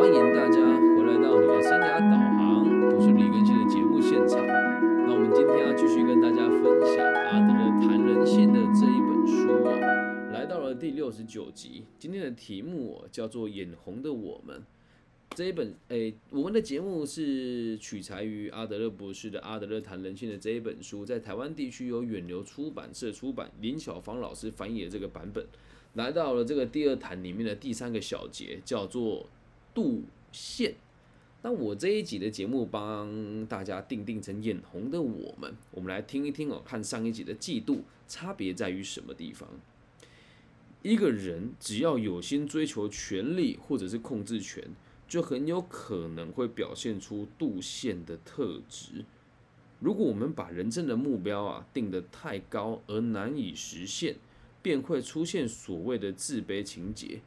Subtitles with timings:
[0.00, 0.58] 欢迎大家
[0.96, 4.46] 回来到你的生涯导航，我是李根新的节目现场。
[4.46, 11.84] 那我们今天要继续跟大家分享阿德勒谈人性的这一本书哦，来到了第六十九集。
[11.98, 14.60] 今天的题目叫做《眼红的我们》。
[15.36, 25.44] 这一本诶，我们的节目是取材于阿德勒博士的《阿德勒谈人性》的这一本书，在台湾地区由远流出版社出版，林小芳老师翻译的这个版本，
[25.92, 29.26] 来到了这个第二谈里面的第三个小节，叫做
[29.74, 30.74] 度线。
[31.42, 39.48] 那我这一集的节目帮大家定定成眼红的我们，我们来听一听哦，看上一集的嫉妒差别在于什么地方？
[40.82, 44.70] 一个人只要有心追求权力或者是控制权。
[45.10, 49.04] 就很有可能会表现出度线的特质。
[49.80, 54.14] 如果我们把人生的目标啊定得太高而难以实现，
[54.62, 57.22] 便会出现所谓的自卑情节。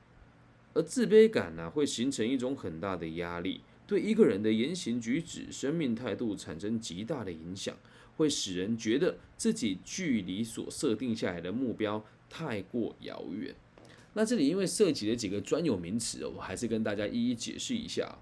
[0.73, 7.77] 而自卑感呢，会形成一种很大的压力，对一个人的言行举止、生命态度产生极大的影响，
[8.17, 13.53] 会使人觉得自己距离所设定下来的目标太过遥远。
[14.13, 18.17] 那这里因为涉及了几个专有名词我还是跟大家一一解释一下。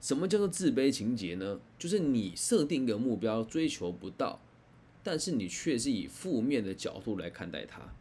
[0.00, 1.60] 什么叫做自卑情节呢？
[1.78, 4.40] 就是你设定一个目标追求不到，
[5.02, 7.94] 但是你却是以负面的角度来看待它。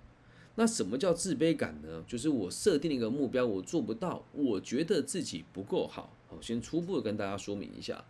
[0.59, 2.03] 那什么叫自卑感呢？
[2.05, 6.13] 就是我设定一个目标，我做不到，我觉得自己不够好。
[6.27, 8.03] 好，先初步的跟大家说明一下。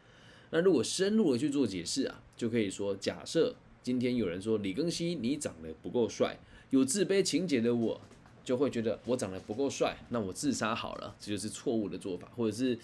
[0.49, 6.39] 那如果深入的去做解释啊，就可以说，假设今天有人说李庚希你长得不够帅，
[6.71, 8.01] 有自卑情节的我。
[8.41, 12.31] 就会觉得我长得不够帅，那我自杀好了，这就是错误的做法。
[12.35, 12.75] 或者是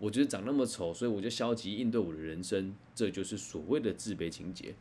[0.00, 4.74] 我觉得长那么丑，所以我就消极应对我的人生，这就是所谓的自卑情节。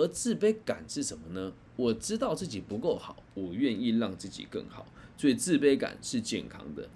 [0.00, 1.52] 而自卑感是什么呢？
[1.76, 6.88] 我知道自己不够好，我愿意让自己更好，所以自卑感是健康的。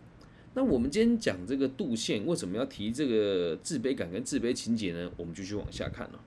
[0.55, 5.11] 那我们今天讲这个度线，为什么要提这个自卑感跟自卑情节呢？
[5.17, 6.21] 我们继续往下看了。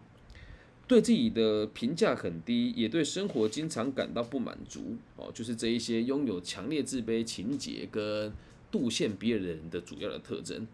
[0.88, 8.32] 对自己的评价很低，也对生活经常感到不满足哦，就是这一些拥有强烈自卑情节跟
[8.72, 10.66] 度线别人的主要的特征。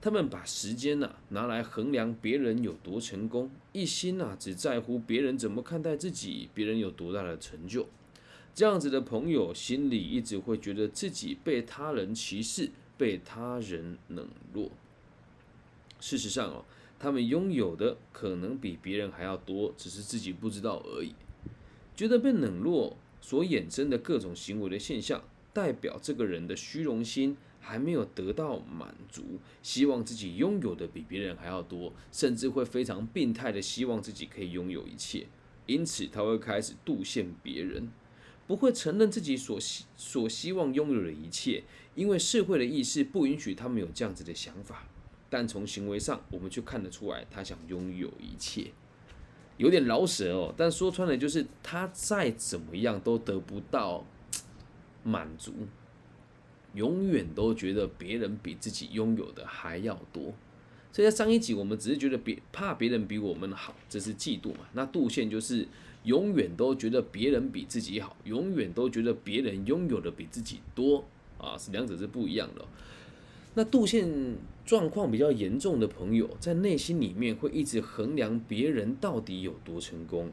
[0.00, 7.88] 他们把时间呐拿来衡量别人有多成功，一心呐只在乎别人怎么看待自己，别人有多大的成就。
[8.54, 14.70] 这样子的朋友心里一直会觉得自己被他人歧视，被他人冷落。
[16.00, 16.64] 事实上哦。
[17.00, 21.14] 他们拥有的可能比别人还要多，只是自己不知道而已。
[21.94, 25.22] 觉得被冷落所衍生的各种行为的现象，
[25.52, 35.26] 代表这个人的虚荣心还没有得到满足，希望自己拥有的比别人还要多，甚至会非常病态的希望自己可以拥有一切。
[35.66, 37.90] 因此，他会开始妒羡别人，
[38.46, 41.64] 不会承认自己所希所希望拥有的一切，
[41.94, 44.88] 因为社会的意识不允许他们有这样子的想法。
[45.28, 48.72] 但从行为上，我们却看得出来，他想拥有一切，
[49.58, 50.54] 有点老舍哦。
[50.56, 54.06] 但说穿了，就是他再怎么样都得不到
[55.02, 55.52] 满足，
[56.74, 60.34] 永远都觉得别人比自己拥有的还要多。
[60.90, 64.60] 所以在上一集，我们只是觉得别怕别人比我们好，这是嫉妒嘛？
[64.72, 65.68] 那妒羡就是
[66.04, 71.04] 永远都觉得别人比自己好，永远都觉得别人拥有的比自己多
[71.36, 72.64] 啊，是两者是不一样的。
[73.54, 80.30] 那妒羡状况比较严重的朋友，在内心里面会一直衡量别人到底有多成功。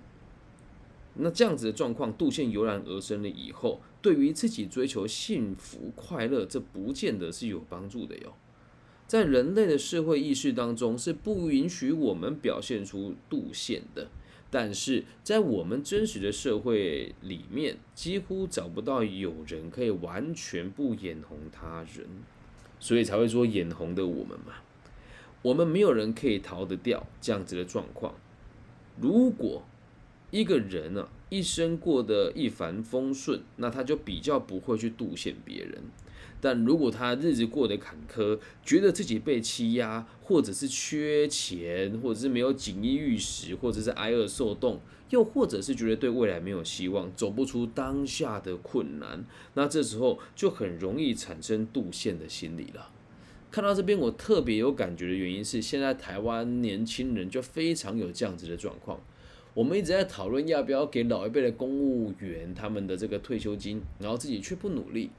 [1.18, 8.34] 那这样子的状况，度线油然而生了以后，对于自己追求幸福快乐，这不见得是有帮助的哟。
[9.08, 14.09] 在人类的社会意识当中，是不允许我们表现出度线的。
[14.52, 22.08] 但是在我们真实的社会里面，几乎找不到有人可以完全不眼红他人。
[22.80, 24.53] 所以才会说眼红的我们嘛，
[25.42, 28.14] 我们没有人可以逃得掉这样子的状况。
[29.00, 29.64] 如果
[30.35, 35.81] 一个人啊一生过得一帆风顺，那他就比较不会去妒羡别人。
[36.41, 52.91] 但如果他日子过得坎坷，觉得自己被欺压，或者是缺钱，或者是没有锦衣玉食，或者是挨饿受冻，又或者是觉得对未来没有希望，走不出当下的困难，那这时候就很容易产生妒羡的心理了。
[53.49, 58.99] 看到这边，我特别有感觉的原因是，现在台湾年轻人就非常有这样子的状况。
[59.55, 65.09] 我们一直在讨论要不要给老一辈的公务员他们的这个退休金，然后自己却不努力。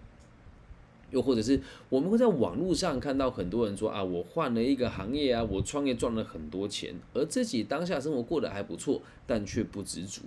[1.10, 10.22] 又或者是我们会在网络上看到很多人说啊，我换了一个行业啊，我创业赚了很多钱，而自己当下生活过得还不错，但却不知足，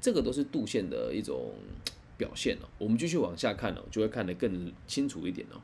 [0.00, 1.52] 这个都是度线的一种
[2.16, 2.66] 表现哦。
[2.78, 5.60] 我们继续往下看哦，就会看得更清楚一点哦。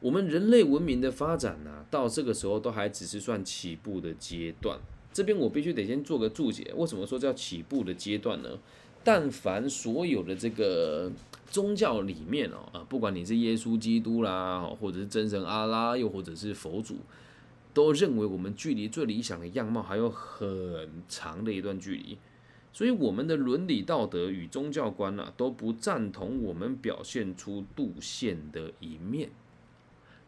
[0.00, 4.78] 我们人类文明的发展呢，到这个时候都还只是算起步的阶段。
[5.12, 8.48] 这边我必须得先做个注解，为什么说叫起步的阶段呢？
[9.02, 11.10] 但凡所有的这个
[11.50, 16.96] 宗教里面哦，啊，不管你是耶稣基督啦，或者是真神阿拉，又或者是佛祖，
[17.72, 22.18] 都认为我们距离最理想的样貌还有很长的一段距离。
[22.72, 29.30] 所以我们的伦理道德与宗教观呢，都不赞同我们表现出杜宪的一面。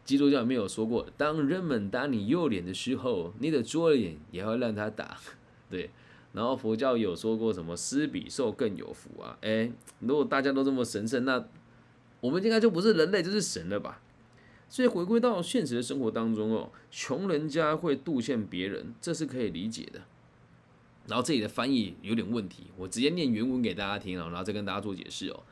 [0.05, 5.17] 基督教没有说过，当人们打你右脸的时候，你的左脸也要让他打，
[5.69, 5.89] 对。
[6.33, 9.37] 然后佛教有说过什么施比受更有福啊？
[9.41, 11.45] 哎，如果大家都这么神圣，那
[12.21, 14.01] 我们应该就不是人类，就是神了吧？
[14.67, 20.01] 所以回归到现实的生活当中哦，穷人家会妒羡别人，这是可以理解的。
[21.07, 25.43] 然后这里的翻译有点问题，我直接念原文给大家听哦，然后再跟大家做解释哦。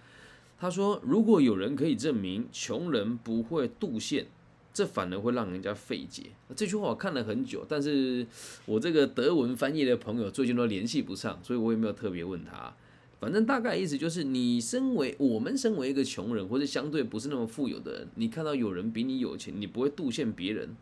[0.58, 4.26] 他说，如果有人可以证明穷人不会妒羡。
[4.74, 6.28] 这反而会让人家费解。
[6.56, 8.26] 这句话我看了很久，但是
[8.66, 12.74] 我这个德文翻译的朋友最近都联系不上，所以我也没有特别问他。
[13.20, 20.76] 反正大概意思就是，你身为我们身为一个穷人，或者相对不是那么富有的人，你看到有人比你有钱，你不会妒羡别人，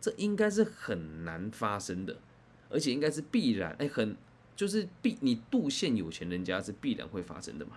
[0.00, 2.16] 这应该是很难发生的，
[2.68, 3.76] 而且应该是必然。
[3.78, 4.16] 哎，很
[4.56, 7.72] 就是必你妒羡有钱人家是必然会发生的嘛。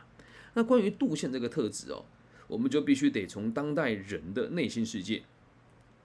[0.55, 2.03] 那关于妒羡这个特质哦，
[2.47, 5.21] 我们就必须得从当代人的内心世界。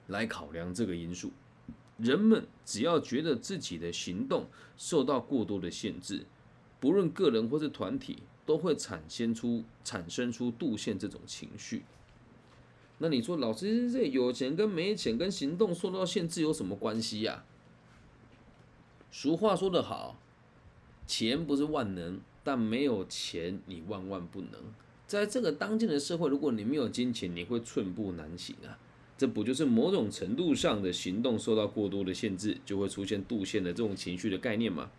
[0.07, 1.33] 来考量这个因素，
[1.99, 6.27] 人们只要觉得自己的行动受到过多的限制，
[6.79, 11.85] 不论个人或是团体，都会产生出产生出杜宪这种情绪。
[12.99, 17.45] 那你说，老师，这有钱跟没钱跟行动受到限制有什么关系呀？
[19.11, 20.19] 俗话说得好，
[21.07, 24.53] 钱不是万能，但没有钱你万万不能。
[25.07, 28.79] 在这个当今的社会，如果你没有金钱，你会寸步难行啊。
[29.19, 34.91] 这不就是某种程度上的行动受到过多的限制，就会出现杜宪的这种情绪的概念吗？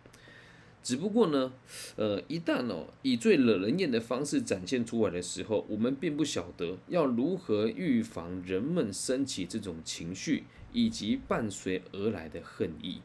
[0.80, 1.52] 只不过呢，
[1.96, 13.00] 呃，一旦哦以最惹人厌的方式展现出来的时候，我们并不晓得要如何预防人们升起这种情绪以及伴随而来的恨意。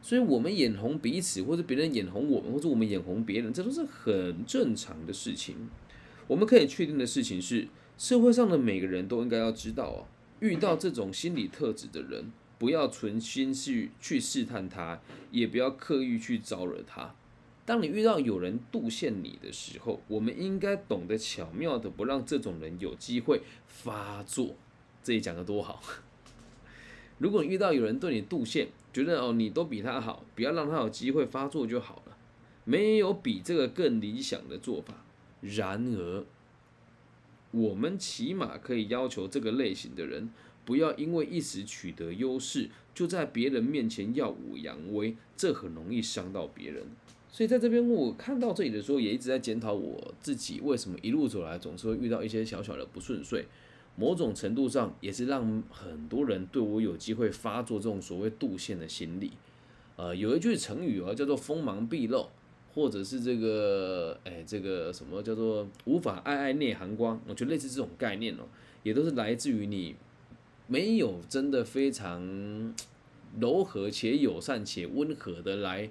[0.00, 5.68] 所以，我们眼红彼此，或者别人眼红我们，或者我们眼红别人，这都是很正常的事情。
[6.28, 7.66] 我们可以确定的事情是，
[7.98, 10.06] 社会上的每个人都应该要知道哦。
[10.40, 15.00] 遇到这种心理特质的人，不要存心去去试探他，
[15.30, 17.14] 也不要刻意去招惹他。
[17.64, 24.54] 当你遇到有人杜陷你的时候，我们应该懂得巧妙的不让这种人有机会发作。
[25.02, 25.82] 这里讲的多好。
[27.18, 32.16] 如果遇到有人对你杜陷，觉得哦你都比他好，不要让他有机会发作就好了。
[32.64, 35.04] 没有比这个更理想的做法。
[35.40, 36.24] 然而。
[37.50, 40.30] 我们起码可以要求这个类型的人，
[40.64, 46.84] 不要因为一时取得优势，就在别人面前耀武扬威，这很容易伤到别人。
[47.30, 53.46] 所以在这边我看到这里的时候，也一直在检讨我自己，为什么一路走来总是会遇到一些小小的不顺遂。
[53.96, 59.32] 某种程度上，也是让很多人对我有机会发作这种所谓杜线的心理。
[59.96, 62.28] 呃，有一句成语啊，叫做锋芒毕露。
[62.78, 67.20] 或者是这个，哎，这个什么叫做无法爱爱内含光？
[67.26, 68.46] 我觉得类似这种概念哦，
[68.84, 69.96] 也都是来自于你
[70.68, 72.72] 没有真的非常
[73.40, 75.90] 柔和且友善且温和的来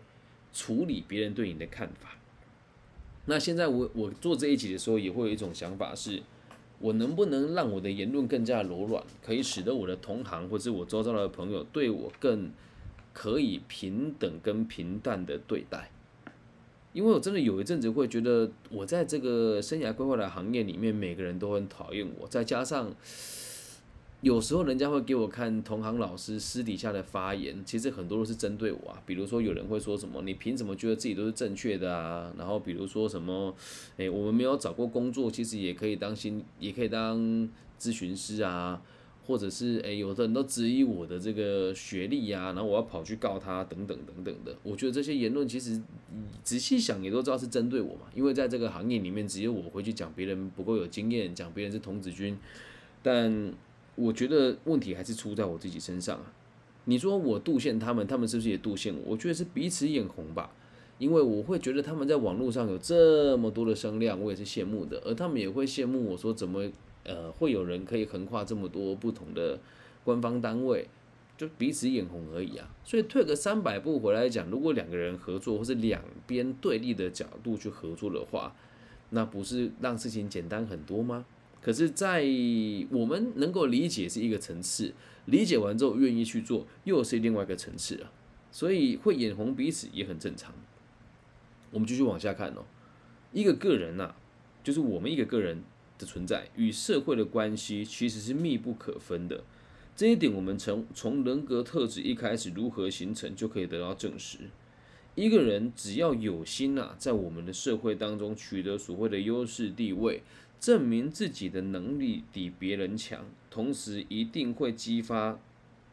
[0.54, 2.12] 处理别人对你的看法。
[3.26, 6.24] 那现在我我做这一集的时候，也会有一种想法是，
[6.80, 12.50] 我能不能让我的言论更加柔软，可以使得我的同行或者我周遭的朋友对我更
[13.12, 15.92] 可以平等跟平淡的对待。
[16.98, 22.28] 因为我真的有一阵子会觉得，我在这个生涯规划的行业里面，每个人都很讨厌我。
[22.28, 22.92] 再加上
[24.22, 29.00] 有时候人家会给我看同行老师私底下的发言，其实很多都是针对我啊。
[29.06, 33.54] 比如说有人会说什么：“你凭什么觉得自己都是正确的啊？”然后比如说什么
[33.98, 37.20] ：“诶，我们没有找过工作，其实也可以当心，也可以当
[37.80, 38.82] 咨询师啊。”
[39.28, 44.56] 或者是诶，有的人都质疑我的这个学历呀，然后我要跑去告他等等等等的。
[44.64, 45.82] 我觉得这些言论其实
[46.46, 52.38] 仔细想也都知道是针对我嘛，因为在这个行业里面，只有我会去讲别人不够有经验，讲别人是童子军。
[53.04, 53.54] 但
[53.96, 56.32] 我觉得问题还是出在我自己身上啊。
[56.86, 59.02] 你说我杜宪他们，他们是不是也杜宪我？
[59.08, 60.50] 我觉得是彼此眼红吧，
[61.00, 66.64] 因为我会觉得他们在网络上有这么多的声量，我也是羡慕的，而他们也会羡慕我说怎么。
[67.08, 69.60] 呃，会有人可以横跨这么多不同的
[70.04, 70.88] 官方单位，
[71.36, 72.70] 就彼此眼红而已啊。
[72.84, 78.56] 所以退个三百步回来讲，如果两个人合作，或是两边对立的角度去合作的话，
[79.10, 81.26] 那不是让事情简单很多吗？
[81.60, 82.24] 可是，在
[82.92, 84.94] 我们能够理解是一个层次，
[85.26, 88.12] 理解完之后愿意去做，又是另外一个层次啊。
[88.52, 90.54] 所以会眼红彼此也很正常。
[91.72, 92.64] 我们继续往下看哦，
[93.34, 94.14] 一个个人呐，
[94.64, 95.62] 就是我们一个个人
[95.98, 99.44] 的存在与社会的关系其实是密不可分的。
[99.96, 104.38] 这一点我们从从人格特质一开始如何形成就可以得到证实。
[105.16, 110.22] 一个人只要有心呐，在我们的社会当中取得所谓的优势地位。
[110.60, 115.38] 证明自己的能力比别人强，同时一定会激发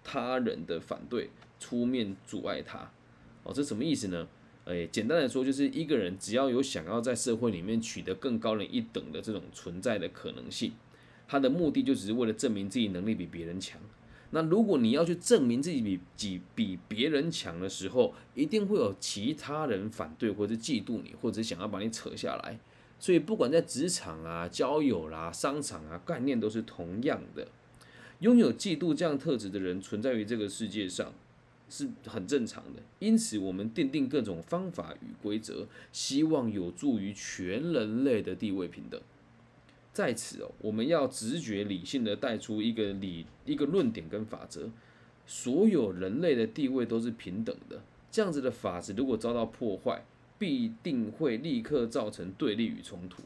[0.03, 1.29] 他人的反对，
[1.61, 2.91] 出面阻碍他。
[3.43, 4.27] 哦，这什么意思呢？
[4.67, 10.73] 诶，简单来说，就是一个人只要有想要在社会里面取得更高人一等的这种存在的可能性，
[11.29, 13.81] 他的目的就只是为了证明自己能力比别人强。
[14.31, 22.59] 那如果你要去证明自己比比比别人强的时候，一定会有其他人反对，或者嫉妒你，或者想要把你扯下来。
[22.99, 27.47] 所以，不管在职场啊、交友啦、商场啊，概念都是同样的。
[28.21, 31.13] 拥有嫉妒这样特质的人存在于这个世界上
[31.75, 32.81] 是很正常的。
[33.01, 39.01] 因此，我们奠定各种方法与规则，希望有助于全人类的地位平等。
[39.93, 44.71] 在此哦，我们要直觉理性的带出一个理、一个论点跟法则：
[45.27, 47.83] 所有人类的地位都是平等的。
[48.11, 50.05] 这样子的法则如果遭到破坏，
[50.39, 53.23] 必定会立刻造成对立与冲突。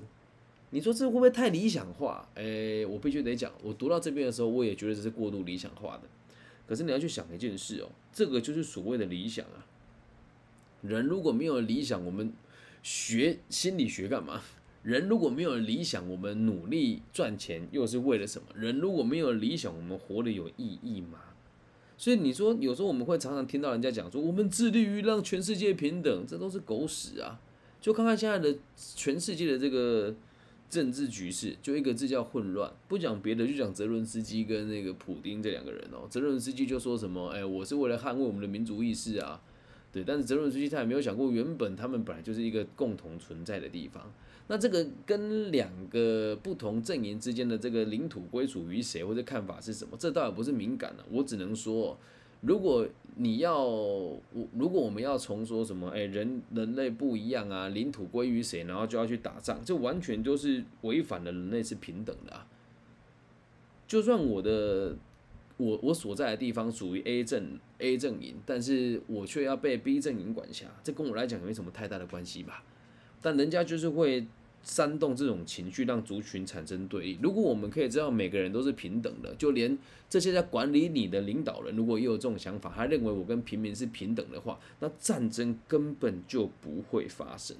[0.71, 2.29] 你说这会不会太理想化？
[2.35, 6.03] 诶，我必须得讲，我读到这边的时候，我也觉得这是过度理想化的。
[6.69, 9.65] 可是你要去想一件事哦，这个就是所谓的理想啊。
[10.83, 12.33] 人如果没有理想，我们
[12.83, 14.43] 学心理学干嘛？
[14.83, 18.49] 人如果没有理想，我们努力赚钱又是为了什么？
[18.55, 21.19] 人如果没有理想，我们活得有意义吗？
[21.97, 27.41] 所以你说，有时候我们会常常听到人家讲说，我们致力于让全世界平等，这都是狗屎啊！
[27.81, 30.15] 就看看现在的全世界的这个
[30.69, 32.73] 政治局势，就一个字叫混乱。
[32.89, 36.07] 不讲别的，就讲泽伦斯基跟那个普丁这两个人哦。
[36.11, 39.41] 泽伦斯基就说什么，哎，我是为了捍卫我们的民族意识啊，
[39.93, 40.05] 对。
[40.05, 44.13] 但是泽伦斯基他也没有想过，原本他们本来就是一个共同存在的地方。
[44.51, 49.97] 那这个跟两个不同阵营之间的这个领土归属于谁，或者看法是什么？
[49.99, 51.05] 这倒也不是敏感的。
[51.11, 51.99] 我只能说，
[52.41, 54.21] 如果你要我，
[54.57, 62.47] 如果我们要从说什么，哎，人人类不一样啊，领土归于谁，然后就要去打仗，这完全就是违反了人类是平等的啊。
[63.87, 64.97] 就算我的
[65.57, 72.63] 我我所在的地方属于 A 阵 A 阵营，但是我却要被 B 阵营管辖，这跟我来讲没什么太大的关系吧？
[73.21, 74.27] 但人家就是会。
[74.69, 77.19] 煽动这种情绪，让族群产生对立。
[77.23, 79.79] 如果我们可以知道每个人都是平等的，就连
[80.11, 87.57] 这些在管理你的领导人，如果也有这种想法，他认为我跟平民是平等的话，那战争根本就不会发生，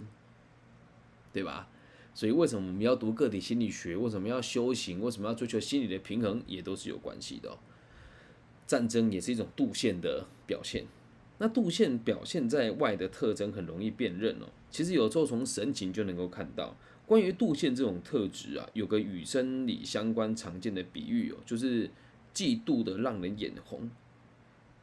[1.33, 1.71] 对吧？
[2.13, 3.97] 所以为什么我们要读个体心理学？
[3.97, 5.01] 为什么要修行？
[5.01, 6.43] 为什么要追求心理的平衡？
[6.47, 7.57] 也都是有关系的。
[8.67, 10.85] 战争也是一种度线的表现。
[11.39, 14.47] 那度线表现在外的特征很容易辨认哦。
[14.71, 16.77] 其实有时候从神情就能够看到。
[17.09, 21.89] 关于度线这种特质啊，有个与生理相关常见的比喻哦，就是
[22.35, 23.91] 嫉妒的让人眼红。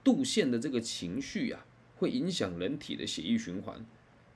[0.03, 1.63] 度线的这个情绪啊，
[1.97, 3.85] 会影响人体的血液循环。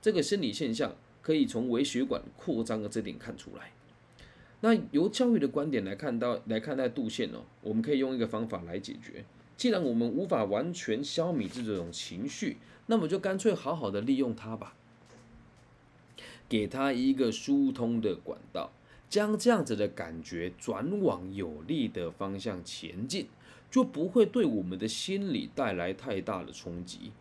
[0.00, 3.72] 这个生理现象可以从微血管扩张的这点看出来。
[4.60, 9.24] 那由教育的观点来看到来看待度线哦，我们可以用一个方法来解决。
[9.56, 14.76] 既然我们无法完全消弭这种情绪，那么就干脆好好的利用它吧。
[16.50, 18.72] 给他一个疏通的管道，
[19.08, 23.28] 将这样子的感觉转往有利的方向前进，
[23.70, 27.12] 就不会对我们的心理带来太大的冲击。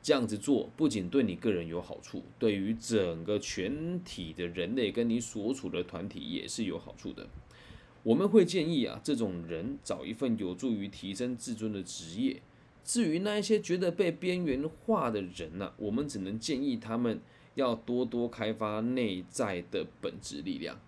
[0.00, 7.26] 这样子做不仅对你个人有好处，对于整个全体的人类跟你所处的团体也是有好处的。
[8.04, 12.40] 我们会建议啊，这种人找一份有助于提升自尊的职业。
[12.84, 17.20] 至于那一些觉得被边缘化的人呢，我们只能建议他们。
[17.54, 20.78] 要多多开发内在的本质力量。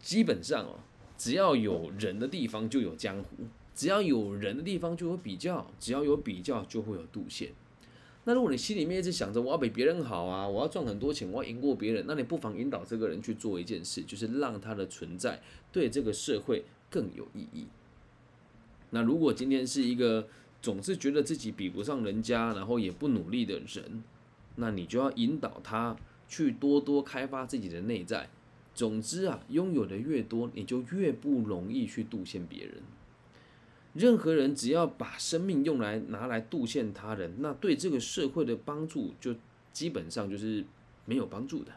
[0.00, 0.80] 基本上哦，
[1.16, 7.52] 只要有人的地方就有江湖，只要有人的地方就有比较，只要有比较就会有度线。
[8.24, 15.40] 那如果你心里面一直想着我要比别人好啊，我要赚很多钱，我要赢过别人，那你不妨引导这个人去做一件事，就是让他的存在
[15.72, 17.66] 对这个社会更有意义。
[18.90, 20.28] 那如果今天是一个
[20.60, 24.04] 总是觉得自己比不上人家，然后也不努力的人，
[24.56, 25.96] 那你就要引导他
[26.28, 28.28] 去多多开发自己的内在。
[28.74, 32.76] 总之啊，拥有的越多，你就越不容易去度线别人。
[33.92, 39.34] 任何人只要把生命用来拿来度线他人，那对这个社会的帮助就
[39.72, 40.64] 基本上就是
[41.04, 41.72] 没有帮助的。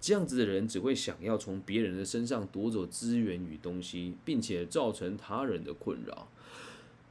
[0.00, 6.28] 这样子的人只会想要从别人的身上夺走资源与东西，并且造成他人的困扰。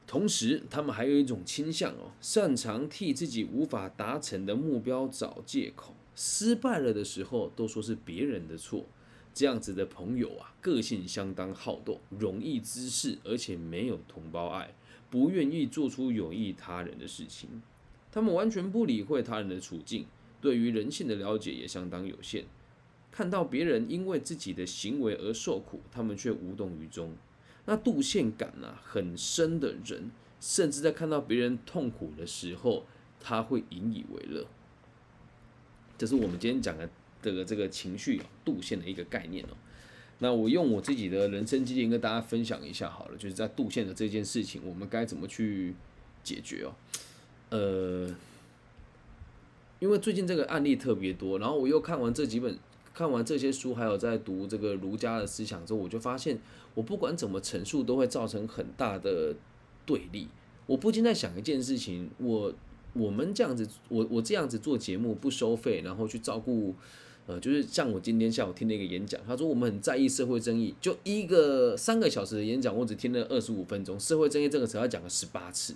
[0.06, 5.94] 同时，他们还有一种倾向哦，擅长替自己无法达成的目标找借口。
[6.14, 8.86] 失败了的时候，都说是别人的错。
[9.34, 14.72] 这样子的朋友啊，个性相当好动，容易滋事，而且没有同胞爱，
[15.10, 17.60] 不愿意做出有益他人的事情。
[18.10, 20.06] 他们完全不理会他人的处境，
[20.40, 22.46] 对于人性的了解也相当有限。
[23.10, 27.14] 看到别人因为自己的行为而受苦，他们却无动于衷。
[27.66, 32.86] 那妒羡感啊很深的人，甚至在看到别人痛苦的时候，
[33.20, 34.46] 他会引以为乐。
[35.98, 36.88] 这是我们今天讲的。
[37.22, 39.48] 这个这个情绪度线的一个概念哦，
[40.20, 45.74] 那我用我自己的人生经验跟大家分享一下好了，就是在度线的这件事情，我们该怎么去
[46.22, 46.76] 解决哦？
[47.50, 48.14] 呃，
[49.80, 52.56] 因为最近这个案例特别多，然后我又看完这几本，
[52.96, 56.38] 看完这些书，还有在读这个儒家的思想之后，我就发现，
[56.72, 59.34] 我不管怎么陈述，都会造成很大的
[59.84, 60.28] 对立。
[60.64, 62.54] 我不禁在想一件事情，我
[62.94, 66.74] 我们这样子，我我这样子做节目不收费，然后去照顾。
[67.28, 75.74] 呃，就是像我今天下午听的一个演讲，他说我们很在意社会争议，就一个三个小时的演讲，我只听了二十五分钟，社会争议这个词要讲了十八次，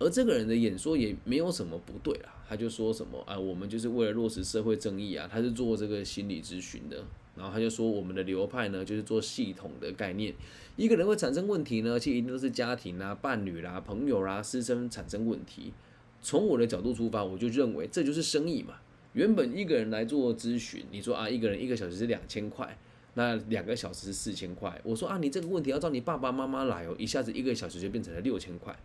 [0.00, 7.04] 而这个人的演说也没有什么不对啦，他就说什么啊，我们就是为了落实社会正义啊，他是做这个心理咨询的，
[7.36, 10.34] 然后他就说我们的流派呢，就是做系统的概念，
[10.76, 15.74] 一个人会产生问题呢，其实一定都是家庭啦、伴侣啦、朋友啦、师生产生问题，
[16.22, 18.76] 从我的角度出发，我就认为这就是生意嘛。
[19.12, 22.78] 原本一个人来做咨询，你说啊，一个人一个小时是两千块，
[23.14, 24.80] 那两个小时是四千块。
[24.84, 28.76] 我说啊，你这个问题要找你爸爸妈妈来哦，一下子一个小时就变成了六千块，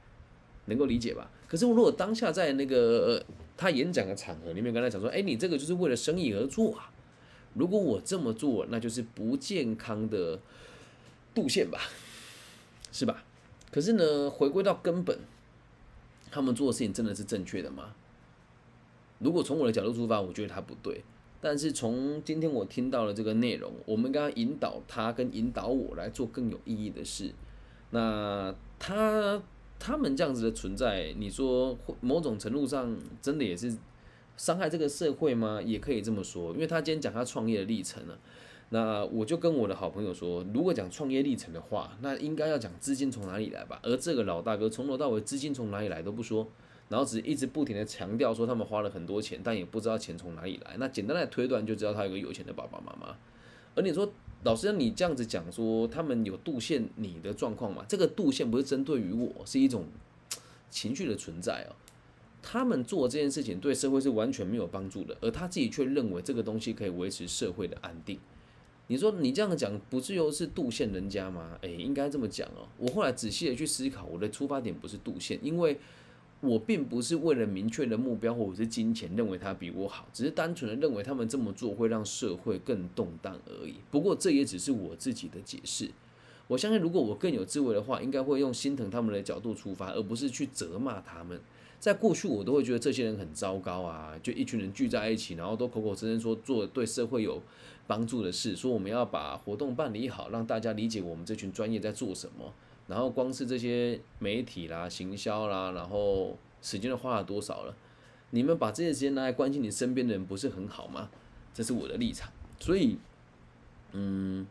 [0.66, 1.30] 能够理解吧？
[1.48, 3.24] 可是如果当下在那个
[3.56, 6.92] 他演讲的场合里面跟他讲说，哎，你这个就是为了生意而做啊，
[7.54, 10.40] 如果我这么做，那就是不健康的
[11.36, 11.80] 度线吧，
[12.92, 13.24] 是吧？
[13.72, 15.18] 可是呢，回归到根本，
[16.32, 17.94] 他们做的事情真的是正确的吗？
[19.20, 21.04] 如果从我的角度出发，我觉得他不对。
[21.40, 27.34] 但是从今天我听到了这个内容，我们刚刚引导他跟引导我来做更有意义的事。
[27.92, 29.42] 那他
[29.86, 33.76] 他们这样子的存在，你说某种程度上真的也是
[34.38, 35.62] 伤害这个社会吗？
[35.62, 38.18] 也可以这么说，因为他今天讲他创业的历程了。
[38.70, 43.78] 那我就跟我的好朋友说，如果讲创业历程的话，那应该要讲资金从哪里来吧。
[43.84, 46.48] 而这个老大哥从头到尾资金从哪里来都不说。
[46.88, 50.78] 然后只一直不停的强调说他们花了很多钱，但也不知道钱从哪里来。
[50.78, 53.18] 那简单的推断就知道他有个有钱的爸爸妈妈。
[53.76, 54.10] 而你说
[54.44, 57.86] 老师，你这样子讲说他们有度线你的状况嘛？
[57.88, 59.86] 这个度线不是针对于我，是一种
[60.70, 61.76] 情绪的存在哦。
[62.42, 68.20] 他们做这件事情对社会是完全没有帮助的，而他自己却认为这个东西可以维持社会的安定。
[68.88, 71.58] 你说你这样讲不是又是度线人家吗？
[71.62, 72.68] 诶，应该这么讲哦。
[72.78, 75.80] 我后来仔细的去思考，我的出发点不是度线，因为。
[76.44, 83.76] 我并不是为了明确的目标或者是金钱，认为他比我好，只是单纯的认为他们这么做会让社会更动荡而已。
[83.90, 85.90] 不过这也只是我自己的解释。
[86.48, 91.40] 我相信，如果我更有智慧的话，应该会用心疼他们的角度出发，而不是去责骂他们。
[91.80, 97.42] 在过去，我都会觉得这些人很糟糕啊，就一群人聚在一起，然后都口口声声说做对社会有
[97.88, 102.54] 帮助的事，说我们要把活动办理好，让大家理解我们这群专业在做什么。
[102.94, 107.76] 然后光是这些媒体啦、行销啦，然后时间都花了多少了？
[108.30, 111.10] 你们把这些时间拿来关心你身边的人，不是很好吗？
[111.56, 112.32] 这是我的立场。
[112.60, 113.00] 所以，
[113.94, 114.46] 嗯，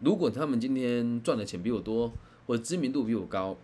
[0.00, 2.12] 如果他们今天赚的钱比我多，
[2.44, 3.56] 或者知名度比我高，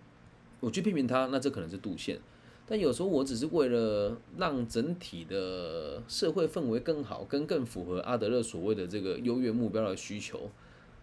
[0.61, 2.21] 我去批评他，那这可能是度线。
[2.69, 10.49] 但有时候我只是为了让整体的社会氛围更好，跟更符合阿德勒所谓的这个优越目标的需求。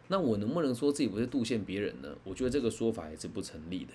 [0.09, 2.15] 那我能不能说自己不是度线别人呢？
[2.23, 3.93] 我觉得这个说法也是不成立的，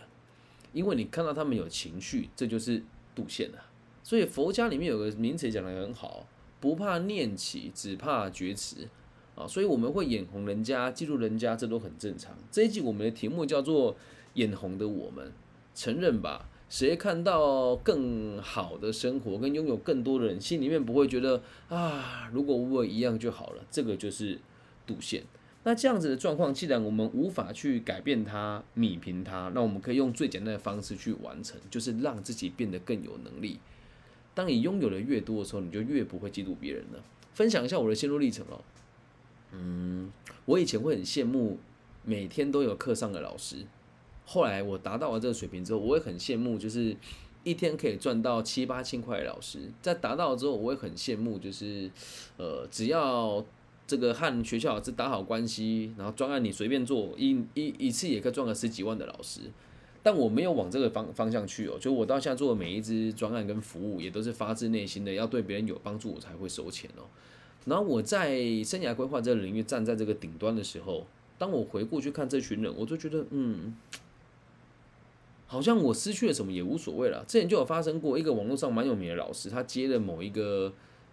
[0.72, 2.83] 因为你看到他们有情绪，这就是
[3.14, 3.59] 度线了。
[4.03, 6.27] 所以佛家里面有个名词讲得很好，
[6.61, 8.88] 不怕念起，只怕觉迟
[9.35, 9.46] 啊。
[9.46, 12.37] 所以我们会眼红人家，记住人家，这都很正常。
[12.51, 13.96] 这一集我们的题目叫做
[14.35, 15.33] “眼红的我们”，
[15.75, 24.38] 承认吧，谁看到更好的生活，跟拥有更多的人，心里面不会觉得啊，如果我一样就好了，这个就是
[24.87, 25.22] 度线。
[25.64, 33.61] 那这样子的状况，既然我们无法去改变它、弭平它，那我们可以用最简单的方式去完成，就是让自己变得更有能力。
[34.35, 37.03] 当你拥有的越多的时候，你就越不会嫉妒别人了。
[37.35, 38.61] 分享一下我的心路历程哦。
[39.53, 40.11] 嗯，
[40.46, 41.59] 我以前会很羡慕
[42.05, 43.57] 每天都有课上的老师，
[44.25, 46.96] 后来我达到了这个水平之后，我也很羡慕，就是
[47.44, 51.90] 一天可以赚到七八千块的老师，在达到了之后，我会很羡慕，就是
[52.38, 53.44] 呃，只要
[53.86, 59.40] 这个和学校老师打好关系，然后专案你随便做，一一一次也可以赚个十几万的老师。
[60.04, 67.04] 但我没有往这个方方向去哦，就我到现在做的每一支专案跟服务，也都是发自内心的，要对别人有帮助，我才会收钱哦。
[67.66, 71.06] 然后我在生涯规划这个领域站在这个顶端的时候，
[71.38, 73.76] 当我回顾去看这群人，我就觉得，嗯，
[75.46, 77.24] 好像我失去了什么也无所谓了。
[77.28, 80.72] 之前就有发生过一个网络上蛮有名的老师，他接了某一个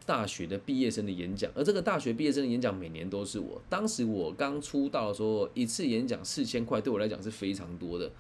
[0.10, 3.62] 大学的毕业生的演讲，而这个大学毕业生的演讲每年都是我。
[3.70, 8.12] 当时我刚出道的时候，一次演讲四千块，对我来讲是非常多的。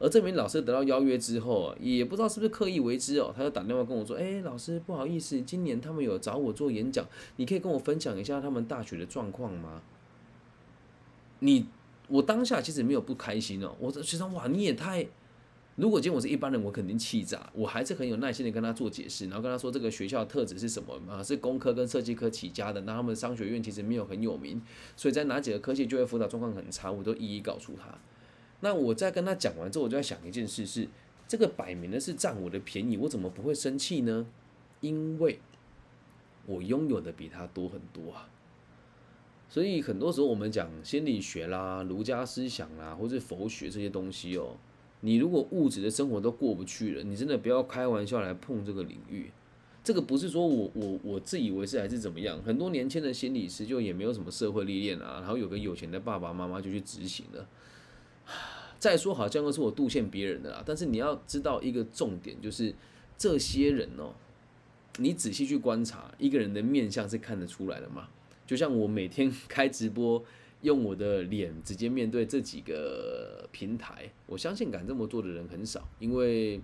[0.00, 7.06] 而这名老师得到邀约之后，也不知道是不是刻意为之哦，他就打电话跟我说：“哎，老师，不好意思，今年他们有找我做演讲，
[7.36, 9.80] 你可以跟我分享一下他们大学的状况吗？”
[11.38, 11.66] 你，
[12.08, 15.06] 我当下其实没有不开心哦，我觉得哇，你也太……
[15.76, 24.60] 如果今天我是一般人，我肯定气炸，我还是很有耐心的跟他做解释，然后跟他说这个学校特质是什么啊，是工科跟设计科起家的，那他们商学院其实没有很有名，
[24.96, 27.98] 所以在哪几个科系就业辅导状况很差，我都一一告诉他。
[28.60, 30.88] 那我在跟他讲完之后，我就在想一件事：是
[31.28, 34.26] 这个摆明的是占我的便宜，我怎么不会生气呢？
[34.80, 35.40] 因为
[36.46, 38.30] 我拥有的比他多很多啊。
[39.50, 44.56] 所以很多时候我们讲心理学啦、儒家思想啦，或是佛学这些东西哦，
[45.00, 49.30] 你如果物质的生活都过不去了，你真的不要开玩笑来碰这个领域。
[49.84, 52.42] 这个不是说我我我自以为是还是怎么样？
[52.42, 57.48] 很多年轻的心理师就也没有什么社会历练啊，然后有个有钱的爸爸妈妈就去执行了。
[58.80, 62.74] 再说好像都是我杜线别人的啦，但是你要知道一个重点，就是
[63.16, 64.12] 这些人哦，
[64.98, 68.08] 你仔细去观察一个人的面相是看得出来的嘛。
[68.44, 70.22] 就像我每天开直播，
[70.62, 76.60] 用我的脸直接面对这几个平台，我相信敢这么做的人很少，因为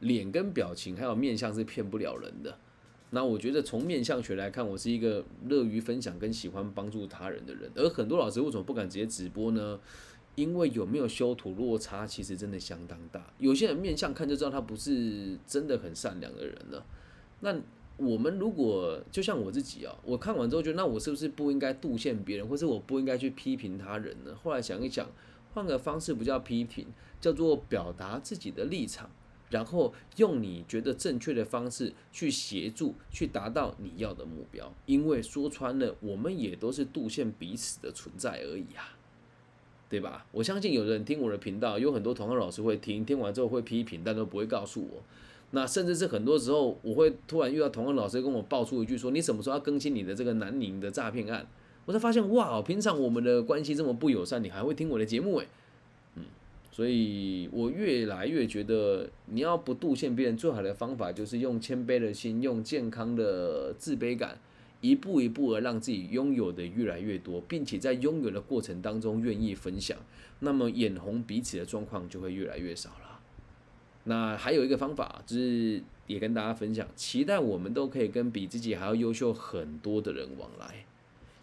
[0.00, 2.58] 脸跟表情还有面相是骗不了人的。
[3.10, 9.78] 那我觉得从面相学来看，我是一个乐于分享跟喜欢帮助他人的人，而很多老师为什么不敢直接直播呢？
[10.34, 13.32] 因为有没有修图落差，其实真的相当大。
[13.38, 16.84] 有些人面相看就知道他不是真的很善良的人了。
[17.40, 17.54] 那
[17.96, 24.36] 我们如果就像我自己啊，我看完之后觉得，那我是不是不应该杜线别人，或是我不应该去批评他人呢？
[24.42, 25.08] 后来想一想，
[25.54, 26.86] 换个方式不叫批评，
[27.20, 29.10] 叫做表达自己的立场，
[29.50, 34.72] 然后用你觉得正确的方式去协助，去达到你要的目标。
[34.84, 38.92] 因为说穿了，我们也都是杜线彼此的存在而已啊。
[39.88, 40.26] 对吧？
[40.32, 45.00] 我相信有人听我的频道，有很多同行老师会听，听完之后会批评，但都不会告诉我。
[45.52, 51.46] 那甚至是很多时候，我会突然遇到同行老师跟我爆出一句说：“你什么时候要更新你的这个南宁的诈骗案？”
[51.86, 55.46] 我才发现，哇，平常我们的关系这么不友善，你还会听我的节目诶。
[56.16, 56.24] 嗯，
[56.72, 64.38] 所以我越来越觉得，你要不杜线别人最好的方法，就是用谦卑的心，用健康的自卑感。
[64.82, 69.96] 一步一步的让自己拥有的越来越多，并且在拥有的过程当中愿意分享，
[70.40, 73.05] 那么眼红彼此的状况就会越来越少了。
[74.08, 80.86] 那还有一个方法，就是也跟大家分享，期待我们都可以跟比自己还要优秀很多的人往来，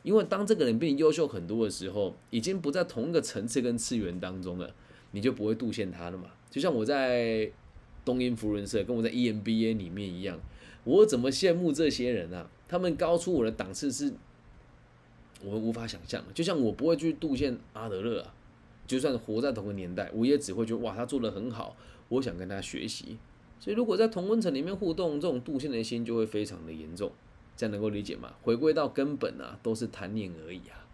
[0.02, 4.73] 因为当这个人比你优秀很多的时候，已经不在同一个层次跟次元当中了，
[5.12, 6.26] 你就不会杜线他了嘛。
[6.49, 7.52] 就像我在
[8.06, 10.39] 东英福伦社，跟我在 EMBA 里面一样，
[10.86, 12.49] 我怎么羡慕这些人啊？
[12.67, 14.13] 他们高出我的档次是，
[15.43, 16.32] 我们无法想象的。
[16.34, 18.34] 就像我不会去杜线阿德勒啊，
[18.88, 21.76] 就算活在同个年代，我也只会觉得哇，他做的很好，
[22.13, 23.17] 我想跟他学习。
[23.60, 27.12] 所以如果在同温层里面互动，这种妒羡的心就会非常的严重。
[27.56, 28.34] 这样能够理解吗？
[28.41, 30.88] 回归到根本啊，都是贪念而已啊，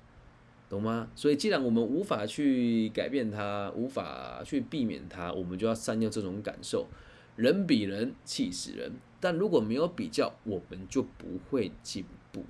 [0.70, 1.10] 懂吗？
[1.16, 6.88] 所以既然我们无法去改变它，无法去避免它，我们就要善用这种感受。
[7.38, 8.92] 人比人气死人。
[9.22, 12.44] 但如果没有比较，我们就不会进步。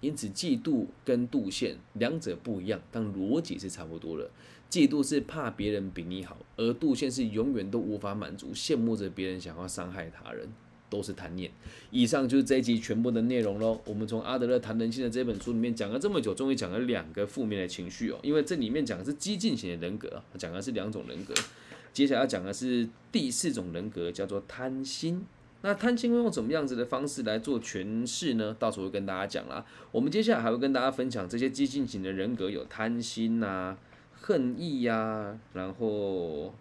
[0.00, 4.30] 因此，嫉妒跟妒羡两者不一样，但逻辑是差不多的。
[4.70, 10.48] 嫉妒是怕别人比你好，而妒羡是永远都无法满足，羡慕着别人想要伤害他人，
[10.88, 11.50] 都是贪念。
[11.90, 13.80] 以上就是这一集全部的内容喽。
[13.84, 18.18] 我们从阿德勒谈人性的这本书里面讲了这么久，终于讲了两个负面的情绪哦。
[18.22, 21.34] 因为这里面讲的是激进型的人格，讲的是两种人格。
[21.92, 25.26] 接下来要讲的是第四种人格，叫做贪心。
[25.62, 28.56] 那贪心会用怎么样子的方式来做诠释呢？
[28.58, 29.66] 到时候会跟大家讲啦。
[29.90, 33.76] 我们接下来还会跟大家分享这些激进型的人格有贪心呐、
[34.20, 36.54] 恨意呀，然后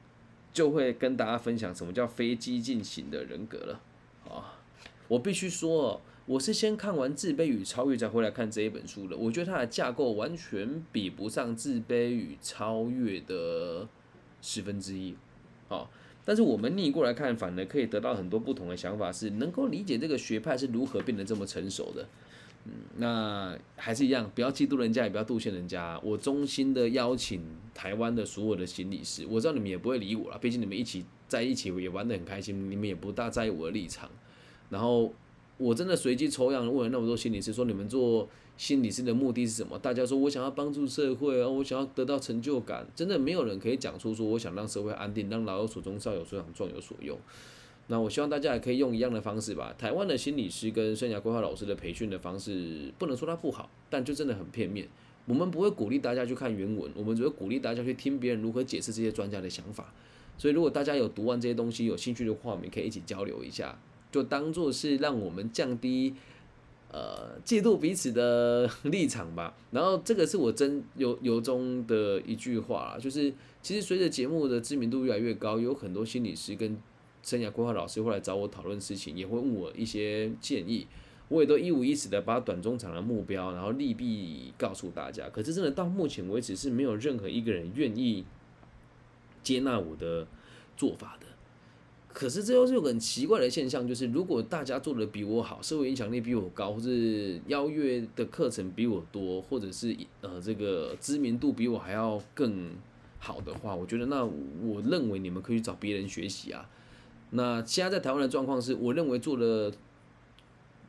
[0.54, 3.82] 就会跟大家分享什么叫非激进型的人格了。
[4.28, 4.60] 啊，
[5.08, 9.15] 我必须说，我是先看完《自卑与超越》再回来看这一本书的。
[9.15, 13.88] 我觉得它的架构完全比不上《自卑与超越》的
[14.41, 15.15] 十分之一。
[15.67, 15.91] 好。
[16.26, 22.08] 但是我们逆过来看，反而可以得到很多不同的想法，是能够理解这个学派是如何变得这么成熟的。
[22.97, 25.99] 那还是一样，不要嫉妒人家，也不要妒羡人家。
[26.03, 27.41] 我衷心的邀请
[27.73, 34.10] 台湾的所有的心理师，我知道你们也不会理我了，毕竟你们一起在一起也玩得很开心，你们也不大在意我的立场。
[34.69, 35.13] 然后
[35.58, 38.27] 我真的随机抽样问了那么多心理师，说你们做
[38.58, 39.79] 心理师的目的是什么？
[39.79, 47.17] 大家说我想要帮助社会啊，我想要得到成就感，真的没有人可以讲出说我想让社会安定，让老有所终，少有所长，壮有所用。
[47.91, 49.73] 那我希望大家也可以用一样的方式吧。
[49.75, 54.88] 台湾的心理师跟生涯规划老师的培训的方式，不能说它不好，但就真的很片面。
[55.25, 59.91] 我们不会鼓励大家去看原文，我们只会鼓励大家去听别人如何解释这些专家的想法。
[60.38, 63.78] 所以，如果大家有读完这些东西有兴趣的话，我们可以一起交流一下，
[64.12, 66.13] 就当做是让我们降低
[66.91, 69.58] 呃嫉妒彼此的 立场吧。
[69.71, 76.78] 然后，这个是我真由由衷的一句话，就是其实随着节目的知名度越来越高，有很多心理师跟
[77.21, 80.88] 生涯规划老师会来找我讨论事情，也会问我一些建议，
[81.27, 85.29] 我也都一五一十的把短中长的目标，然后利弊告诉大家。
[85.29, 88.25] 可是真的到目前为止是没有任何一个人愿意
[89.43, 90.27] 接纳我的
[90.75, 91.27] 做法的。
[92.12, 102.71] 可是这又是有个很奇怪的现象，就是如果大家做的比我好，社会影响力比我高，或是邀约的课程比我多，或者是呃这个知名度比我还要更
[103.19, 106.67] 好的话，我觉得那我认为你们可以找别人学习啊。
[107.31, 109.71] 那现在在台湾的状况是，我认为做的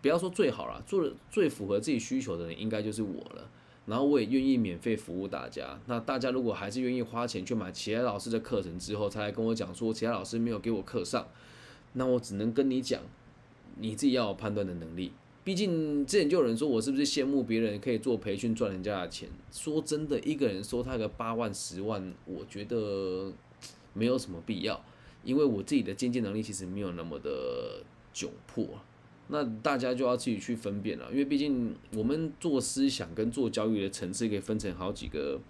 [0.01, 3.51] 不要说最好了，做的最符合自己需求的人应该就是我了。
[3.87, 5.79] 然后我也愿意免费服务大家。
[5.87, 11.27] 那大家如果还是愿意花钱去买其他老师的课程之后，才来跟我讲说其他老师没有给我课上，
[11.95, 13.01] 那我只能跟你讲，
[13.79, 15.13] 你自己要有判断的能力。
[15.43, 19.29] 毕竟之前就有人说我是不是羡慕别人可以做培训赚人家的钱？
[19.51, 23.33] 说真的，一个人收他个八万十万，我觉得
[23.93, 24.81] 没有什么必要。
[25.25, 27.83] 因为我自己的经济能力其实没有那么的
[28.15, 28.67] 窘迫，
[29.29, 31.09] 那大家就要自己去分辨了。
[31.11, 35.41] 因为毕竟我们做思想跟做教育的层次可以分成好几个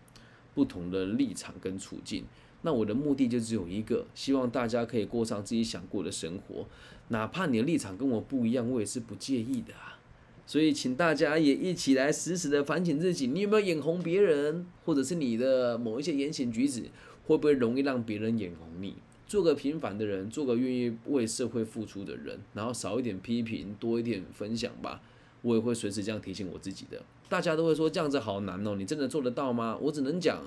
[0.54, 2.24] 不同的立场跟处境。
[2.62, 6.66] 那我的目的就只有一个，希望大家可以过上自己想过的生活，
[7.08, 9.98] 哪怕你的立场跟我不一样，我也是不介意的啊。
[10.46, 16.82] 所以请大家也一起来实时的反省自己，你有没有眼红别人，或者是你的某一些言行举止
[17.24, 18.96] 会不会容易让别人眼红你？
[19.30, 25.00] 做个平凡的人，做个愿意为社会付出的人，然后少一点批评，多一点分享吧。
[25.42, 27.00] 我也会随时这样提醒我自己的。
[27.28, 29.78] 大家都会说这样子好难哦，你真的做得到吗？
[29.82, 30.42] 我只能讲，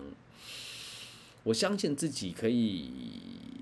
[1.46, 2.90] 我相信自己可以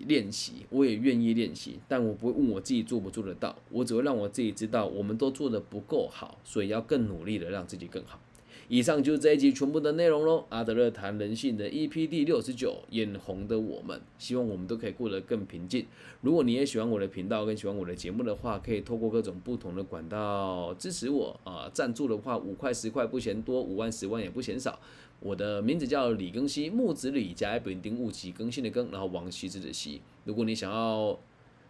[0.07, 8.19] 练习，我也愿意练习，但我不会问我自己做不做得到，我只会让我自己知道，我们都做得不够好，所以要更努力的让自己更好。
[8.67, 10.45] 以上就是这一集全部的内容喽。
[10.49, 15.85] 阿德勒谈人性的 EP 第六十九，眼红的我们，希望我们都可以过得更平静。
[16.21, 21.69] 如果你也喜欢我的频道，跟喜欢我的节目的话，可以透过各种不同的管道支持我啊。
[21.73, 24.79] 赞助的话，五块十块不嫌多，五万十万也不嫌少。
[25.19, 30.01] 我的名字叫李更新，木子李加一本丁戊己更新的更，然后王羲之的羲。
[30.23, 31.19] 如果你想要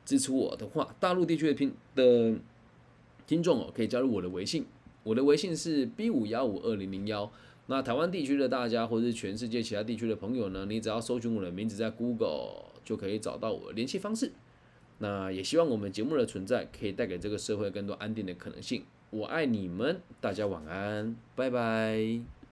[0.06, 2.36] 支持我的话，大陆地区的听的
[3.26, 4.66] 听众哦，可以加入我的微信。
[5.04, 7.32] 我的微信是 B 五幺五二零零幺。
[7.68, 10.66] 那台湾地区的大家，或者是全世界其他地区的朋友呢？
[10.68, 14.32] 你只要搜寻我的名字在 Google，就可以找到我的联系方式。
[15.00, 18.84] 那也希望我们节目的存在，可以带给这个社会更多安定的可能性。
[19.10, 22.41] 我爱你们，大家晚安，拜拜。